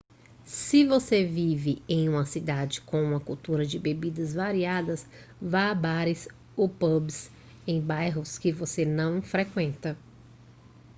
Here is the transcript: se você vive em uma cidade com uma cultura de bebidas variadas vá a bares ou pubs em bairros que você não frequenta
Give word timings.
se 0.47 0.83
você 0.83 1.23
vive 1.23 1.79
em 1.87 2.09
uma 2.09 2.25
cidade 2.25 2.81
com 2.81 3.03
uma 3.03 3.19
cultura 3.19 3.63
de 3.63 3.77
bebidas 3.77 4.33
variadas 4.33 5.05
vá 5.39 5.69
a 5.69 5.75
bares 5.75 6.27
ou 6.57 6.67
pubs 6.67 7.29
em 7.67 7.79
bairros 7.79 8.39
que 8.39 8.51
você 8.51 8.83
não 8.83 9.21
frequenta 9.21 9.95